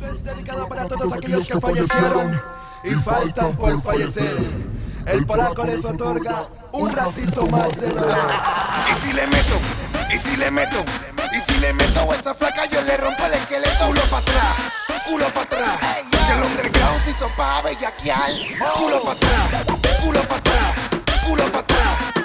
Esto 0.00 0.14
es 0.14 0.24
dedicado 0.24 0.66
para 0.66 0.88
todos 0.88 1.12
aquellos 1.12 1.46
que 1.46 1.60
fallecieron 1.60 2.42
y 2.84 2.90
faltan 2.90 3.54
por 3.54 3.82
fallecer. 3.82 4.34
El 5.04 5.26
polaco 5.26 5.62
les 5.64 5.84
otorga 5.84 6.46
un 6.72 6.90
ratito 6.90 7.46
más 7.48 7.78
de 7.78 7.92
la. 7.92 8.86
Y 8.88 9.06
si 9.06 9.12
le 9.12 9.26
meto, 9.26 9.58
y 10.10 10.16
si 10.16 10.36
le 10.38 10.50
meto, 10.50 10.82
y 11.32 11.52
si 11.52 11.58
le 11.58 11.74
meto 11.74 12.10
a 12.10 12.16
esa 12.16 12.32
flaca, 12.34 12.64
yo 12.64 12.80
le 12.80 12.96
rompo 12.96 13.26
el 13.26 13.34
esqueleto. 13.34 13.86
Culo 13.88 14.00
para 14.04 14.22
atrás, 14.22 15.02
culo 15.04 15.26
para 15.34 15.42
atrás. 15.42 15.78
Que 16.10 16.32
el 16.32 16.42
underground 16.44 17.04
se 17.04 17.10
hizo 17.10 17.28
pa' 17.36 17.60
bellaquear. 17.60 18.30
Culo 18.76 19.02
para 19.02 19.12
atrás, 19.12 19.66
culo 20.02 20.22
para 20.22 20.36
atrás, 20.36 20.74
culo 21.26 21.44
para 21.52 21.58
atrás, 21.58 22.19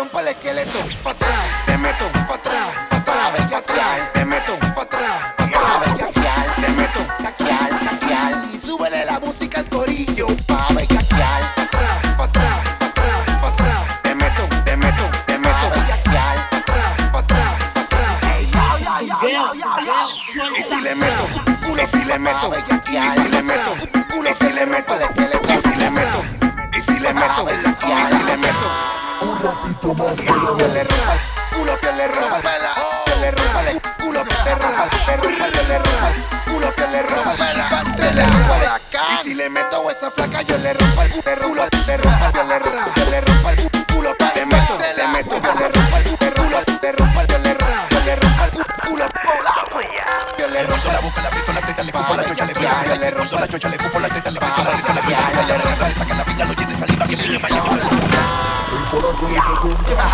rompo 0.00 0.18
el 0.20 0.28
esqueleto 0.28 0.78
pa' 1.04 1.10
atrás, 1.10 1.44
te 1.66 1.76
meto 1.76 2.10
pa' 2.26 2.34
atrás, 2.34 2.74
pa' 2.88 2.96
atrás 2.96 3.32
bellaquear, 3.34 4.12
te 4.14 4.24
meto 4.24 4.58
pa' 4.74 4.82
atrás, 4.82 5.34
pa' 5.36 5.44
atrás 5.44 5.80
bellaquear, 5.84 6.46
te 6.56 6.68
meto 6.70 7.00
bellaquear, 7.18 7.68
bellaquear. 7.78 8.32
Y 8.54 8.58
súbele 8.66 9.04
la 9.04 9.20
música 9.20 9.60
al 9.60 9.66
corillo 9.66 10.28
pa' 10.46 10.68
pa' 10.68 10.82
atrás, 10.82 11.42
pa' 11.54 11.62
atrás, 11.64 12.04
pa' 12.16 12.24
atrás, 12.24 12.64
pa' 12.78 12.86
atrás. 12.86 13.88
Pa' 16.40 16.58
atrás, 16.60 16.96
pa' 17.12 17.18
atrás, 17.18 17.54
pa' 17.74 17.80
atrás. 17.80 18.16
Y 20.56 20.62
si 20.62 20.80
le 20.80 20.94
meto, 20.94 21.24
culo 21.66 21.86
si 21.86 22.04
le 22.06 22.18
meto, 22.18 22.54
y 22.56 23.20
si 23.20 23.28
le 23.28 23.42
meto, 23.42 23.76
culo 24.08 24.30
si 24.38 24.52
le 24.52 24.66
meto, 24.66 24.94
si 39.30 39.36
le 39.36 39.48
meto 39.48 39.88
a 39.88 39.92
esa 39.92 40.10
flaca 40.10 40.42
yo 40.42 40.58
le 40.58 40.72
rompo 40.74 41.02
el 41.02 41.12
culo, 41.12 41.62
le 41.86 41.96
rompo, 41.96 42.24
yo 42.34 42.42
le 42.42 42.58
rompo, 42.58 42.90
yo 42.96 43.04
le 43.10 43.20
rompo 43.20 43.50
el 43.50 43.70
culo, 43.86 44.16
te 44.16 44.44
meto, 44.44 44.76
te 44.76 45.06
meto, 45.06 45.40
yo 45.40 45.54
le 45.54 45.68
rompo 45.68 45.96
el 45.98 46.02
culo, 46.02 46.58
le 46.82 46.90
rompo, 46.90 47.22
yo 47.28 47.38
le 47.38 47.54
rompo, 47.54 47.86
yo 47.90 48.00
le 48.00 48.16
rompo 48.16 48.42
el 48.42 48.50
culo, 48.88 49.06
yo 50.36 50.48
le 50.48 50.62
rompo 50.64 50.88
la 50.90 50.98
boca, 50.98 51.22
la 51.22 51.28
aprieto 51.28 51.52
la 51.52 51.60
teta, 51.60 51.82
le 51.84 51.92
cupo 51.92 52.16
la 52.16 52.24
chocha, 52.24 52.44
le 52.44 52.54
doy 52.54 52.64
yo 52.64 52.96
le 52.96 53.10
rompo 53.10 53.38
la 53.38 53.46
chocha, 53.46 53.68
le 53.68 53.78
cupo 53.78 54.00
la 54.00 54.08
teta, 54.08 54.30
le 54.32 54.38
aprieto 54.38 54.64
la 54.64 54.72
teta, 54.76 54.94
le 54.94 55.00
doy 55.00 55.14
yo 55.14 55.46
le 55.46 55.58
rompo, 55.58 55.84
le 55.86 55.94
saca 55.94 56.14
la 56.14 56.24
pinga, 56.24 56.44
lo 56.46 56.52
llene 56.54 56.76
saliva, 56.76 57.06
que 57.06 57.16
piña 57.16 57.38
mañana. 57.38 57.70
El 58.90 60.09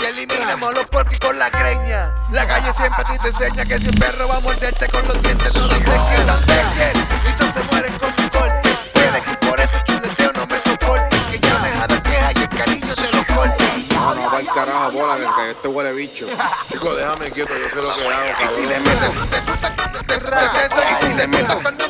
y 0.00 0.04
eliminamos 0.04 0.74
los 0.74 0.84
porquis 0.86 1.18
con 1.20 1.38
la 1.38 1.50
greña. 1.50 2.14
La 2.32 2.46
calle 2.46 2.72
siempre 2.72 3.02
a 3.02 3.12
ti 3.12 3.18
te 3.18 3.28
enseña 3.28 3.64
que 3.64 3.78
si 3.78 3.88
un 3.88 3.98
perro 3.98 4.28
va 4.28 4.36
a 4.36 4.40
morderte 4.40 4.88
con 4.88 5.06
los 5.06 5.20
dientes 5.22 5.54
no 5.54 5.68
te 5.68 5.78
que 5.78 5.90
no 6.26 6.36
te 6.38 7.30
y 7.30 7.32
todos 7.36 7.54
se 7.54 7.62
mueren 7.64 7.98
con 7.98 8.14
mi 8.16 8.28
corte. 8.30 8.78
Puede 8.92 9.22
que 9.22 9.46
por 9.46 9.60
ese 9.60 9.82
chuleteo 9.84 10.32
no 10.32 10.46
me 10.46 10.60
soporte, 10.60 11.16
que 11.30 11.38
llames 11.40 11.76
a 11.76 11.86
dar 11.86 12.02
queja 12.02 12.32
y 12.34 12.38
el 12.38 12.48
cariño 12.48 12.94
te 12.94 13.10
lo 13.12 13.26
corte. 13.34 13.64
No, 13.94 14.14
no, 14.14 14.32
va 14.32 14.40
el 14.40 14.46
carajo, 14.46 14.90
bola, 14.92 15.16
que, 15.16 15.42
que 15.42 15.50
este 15.50 15.68
huele 15.68 15.92
bicho. 15.92 16.26
Chico, 16.70 16.94
déjame 16.94 17.30
quieto, 17.30 17.52
yo 17.56 17.68
sé 17.68 17.82
lo 17.82 17.94
que 17.94 18.06
hago, 18.06 18.28
Y 18.40 18.60
si 18.60 18.66
le 18.66 18.80
meto, 18.80 19.10
te 19.30 19.40
gusta, 19.40 19.74
te, 19.74 20.18
te, 20.18 20.18
te, 20.18 20.80
y 20.90 21.06
si 21.06 21.14
le 21.14 21.26
meto, 21.26 21.60
cuando 21.62 21.88
me 21.88 21.89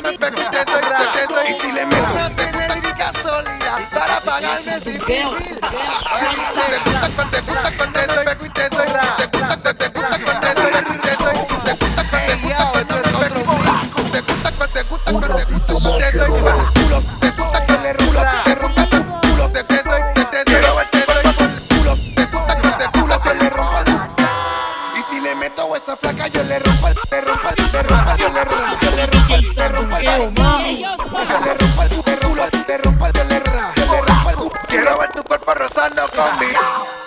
flaca, 25.95 26.27
yo 26.27 26.43
le 26.43 26.59
rompo 26.59 26.87
el, 26.87 26.95
le 27.11 27.21
rompo 27.21 27.49
le 27.71 27.83
rompo 27.83 28.15
yo 28.17 28.29
le 28.29 28.45
rompo, 28.45 28.77
yo 28.81 28.91
le 28.91 29.05
rompo 29.67 29.97
le 29.97 30.17
rompo 30.17 30.40
el, 36.41 37.00